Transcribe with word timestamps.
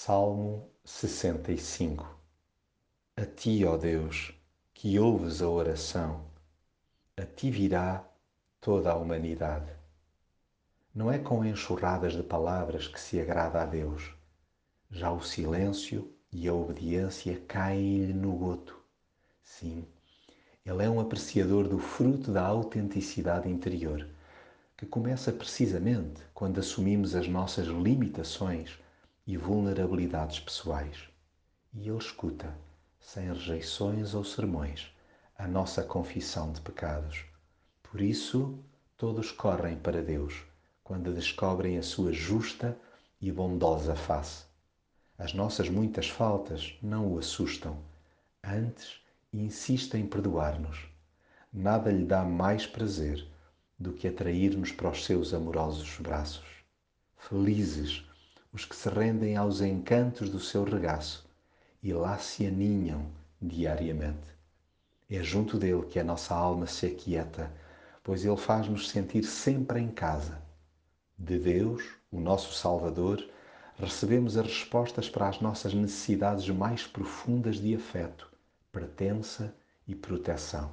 Salmo 0.00 0.70
65 0.84 2.06
A 3.16 3.26
ti, 3.26 3.64
ó 3.64 3.76
Deus, 3.76 4.32
que 4.72 4.96
ouves 4.96 5.42
a 5.42 5.48
oração, 5.48 6.24
a 7.16 7.24
ti 7.24 7.50
virá 7.50 8.08
toda 8.60 8.92
a 8.92 8.94
humanidade. 8.94 9.72
Não 10.94 11.10
é 11.10 11.18
com 11.18 11.44
enxurradas 11.44 12.12
de 12.12 12.22
palavras 12.22 12.86
que 12.86 13.00
se 13.00 13.20
agrada 13.20 13.60
a 13.60 13.66
Deus. 13.66 14.14
Já 14.88 15.10
o 15.10 15.20
silêncio 15.20 16.08
e 16.30 16.46
a 16.46 16.54
obediência 16.54 17.42
caem-lhe 17.48 18.14
no 18.14 18.36
goto. 18.36 18.80
Sim, 19.42 19.84
ele 20.64 20.84
é 20.84 20.88
um 20.88 21.00
apreciador 21.00 21.66
do 21.66 21.80
fruto 21.80 22.30
da 22.30 22.46
autenticidade 22.46 23.48
interior, 23.48 24.08
que 24.76 24.86
começa 24.86 25.32
precisamente 25.32 26.22
quando 26.32 26.60
assumimos 26.60 27.16
as 27.16 27.26
nossas 27.26 27.66
limitações 27.66 28.78
e 29.28 29.36
vulnerabilidades 29.36 30.40
pessoais. 30.40 31.06
E 31.74 31.86
Ele 31.86 31.98
escuta, 31.98 32.56
sem 32.98 33.28
rejeições 33.28 34.14
ou 34.14 34.24
sermões, 34.24 34.90
a 35.36 35.46
nossa 35.46 35.82
confissão 35.82 36.50
de 36.50 36.62
pecados. 36.62 37.26
Por 37.82 38.00
isso, 38.00 38.58
todos 38.96 39.30
correm 39.30 39.76
para 39.76 40.02
Deus 40.02 40.42
quando 40.82 41.12
descobrem 41.12 41.76
a 41.76 41.82
sua 41.82 42.10
justa 42.10 42.74
e 43.20 43.30
bondosa 43.30 43.94
face. 43.94 44.44
As 45.18 45.34
nossas 45.34 45.68
muitas 45.68 46.08
faltas 46.08 46.78
não 46.80 47.12
o 47.12 47.18
assustam, 47.18 47.78
antes 48.42 48.98
insistem 49.30 50.04
em 50.04 50.06
perdoar-nos. 50.06 50.88
Nada 51.52 51.92
lhe 51.92 52.06
dá 52.06 52.24
mais 52.24 52.66
prazer 52.66 53.28
do 53.78 53.92
que 53.92 54.08
atrair-nos 54.08 54.72
para 54.72 54.88
os 54.88 55.04
seus 55.04 55.34
amorosos 55.34 55.98
braços. 55.98 56.48
Felizes 57.18 58.07
os 58.52 58.64
que 58.64 58.74
se 58.74 58.88
rendem 58.88 59.36
aos 59.36 59.60
encantos 59.60 60.30
do 60.30 60.40
seu 60.40 60.64
regaço 60.64 61.28
e 61.82 61.92
lá 61.92 62.18
se 62.18 62.46
aninham 62.46 63.06
diariamente. 63.40 64.36
É 65.08 65.22
junto 65.22 65.58
dele 65.58 65.86
que 65.86 65.98
a 65.98 66.04
nossa 66.04 66.34
alma 66.34 66.66
se 66.66 66.86
aquieta, 66.86 67.50
pois 68.02 68.24
ele 68.24 68.36
faz-nos 68.36 68.88
sentir 68.88 69.22
sempre 69.24 69.80
em 69.80 69.88
casa. 69.88 70.40
De 71.16 71.38
Deus, 71.38 71.84
o 72.10 72.20
nosso 72.20 72.52
Salvador, 72.54 73.22
recebemos 73.78 74.36
as 74.36 74.46
respostas 74.46 75.08
para 75.08 75.28
as 75.28 75.40
nossas 75.40 75.72
necessidades 75.72 76.48
mais 76.48 76.86
profundas 76.86 77.56
de 77.56 77.74
afeto, 77.74 78.30
pertença 78.72 79.54
e 79.86 79.94
proteção. 79.94 80.72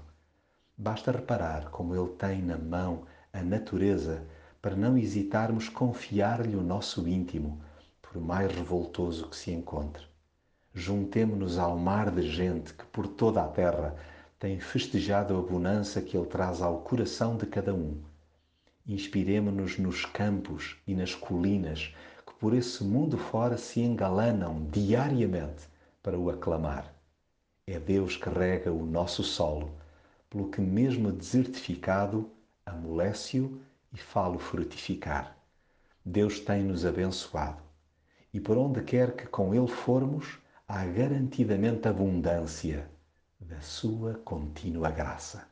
Basta 0.77 1.11
reparar 1.11 1.69
como 1.69 1.95
ele 1.95 2.13
tem 2.15 2.41
na 2.41 2.57
mão 2.57 3.05
a 3.31 3.41
natureza 3.41 4.25
para 4.65 4.75
não 4.75 4.97
hesitarmos 4.97 5.69
confiar-lhe 5.69 6.55
o 6.55 6.63
nosso 6.63 7.07
íntimo, 7.07 7.61
por 8.01 8.19
mais 8.19 8.51
revoltoso 8.51 9.27
que 9.27 9.37
se 9.37 9.51
encontre. 9.51 10.03
Juntemo-nos 10.73 11.59
ao 11.59 11.77
mar 11.77 12.09
de 12.09 12.27
gente 12.27 12.73
que 12.73 12.83
por 12.85 13.07
toda 13.07 13.43
a 13.43 13.47
terra 13.47 13.95
tem 14.39 14.59
festejado 14.59 15.37
a 15.37 15.41
bonança 15.43 16.01
que 16.01 16.17
ele 16.17 16.25
traz 16.25 16.63
ao 16.63 16.79
coração 16.79 17.37
de 17.37 17.45
cada 17.45 17.75
um. 17.75 18.01
Inspiremo-nos 18.87 19.77
nos 19.77 20.03
campos 20.03 20.77
e 20.87 20.95
nas 20.95 21.13
colinas 21.13 21.93
que 22.25 22.33
por 22.33 22.55
esse 22.55 22.83
mundo 22.83 23.19
fora 23.19 23.59
se 23.59 23.81
engalanam 23.81 24.65
diariamente 24.71 25.69
para 26.01 26.17
o 26.17 26.27
aclamar. 26.27 26.91
É 27.67 27.79
Deus 27.79 28.17
que 28.17 28.29
rega 28.29 28.71
o 28.71 28.83
nosso 28.83 29.21
solo, 29.21 29.69
pelo 30.27 30.49
que 30.49 30.59
mesmo 30.59 31.11
desertificado 31.11 32.31
amolece-o 32.65 33.61
e 33.95 33.97
falo 33.97 34.37
frutificar. 34.37 35.37
Deus 36.05 36.39
tem-nos 36.39 36.85
abençoado 36.85 37.63
e 38.33 38.39
por 38.41 38.57
onde 38.57 38.83
quer 38.83 39.15
que 39.15 39.25
com 39.25 39.55
Ele 39.55 39.67
formos, 39.67 40.37
há 40.67 40.85
garantidamente 40.85 41.87
abundância 41.87 42.91
da 43.39 43.61
Sua 43.61 44.15
contínua 44.15 44.91
graça. 44.91 45.47